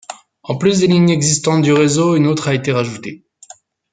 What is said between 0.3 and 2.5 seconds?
En plus des lignes existantes du réseau, une autre